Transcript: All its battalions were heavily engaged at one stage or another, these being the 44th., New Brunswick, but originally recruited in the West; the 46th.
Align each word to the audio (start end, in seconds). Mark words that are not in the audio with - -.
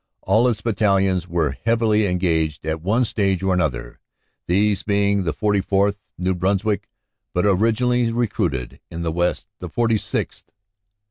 All 0.23 0.47
its 0.47 0.63
battalions 0.63 1.27
were 1.27 1.51
heavily 1.63 2.07
engaged 2.07 2.65
at 2.65 2.81
one 2.81 3.05
stage 3.05 3.43
or 3.43 3.53
another, 3.53 3.99
these 4.47 4.81
being 4.81 5.25
the 5.25 5.31
44th., 5.31 5.97
New 6.17 6.33
Brunswick, 6.33 6.89
but 7.35 7.45
originally 7.45 8.11
recruited 8.11 8.79
in 8.89 9.03
the 9.03 9.11
West; 9.11 9.47
the 9.59 9.69
46th. 9.69 10.45